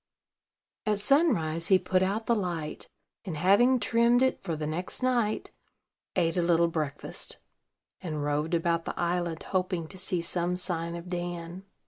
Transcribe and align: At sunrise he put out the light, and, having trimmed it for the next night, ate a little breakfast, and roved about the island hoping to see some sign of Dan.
At 0.87 0.97
sunrise 0.97 1.67
he 1.67 1.77
put 1.77 2.01
out 2.01 2.25
the 2.25 2.33
light, 2.35 2.87
and, 3.23 3.37
having 3.37 3.79
trimmed 3.79 4.23
it 4.23 4.41
for 4.41 4.55
the 4.55 4.65
next 4.65 5.03
night, 5.03 5.51
ate 6.15 6.37
a 6.37 6.41
little 6.41 6.69
breakfast, 6.69 7.37
and 8.01 8.23
roved 8.23 8.55
about 8.55 8.85
the 8.85 8.99
island 8.99 9.43
hoping 9.43 9.87
to 9.89 9.99
see 9.99 10.19
some 10.19 10.57
sign 10.57 10.95
of 10.95 11.07
Dan. 11.07 11.65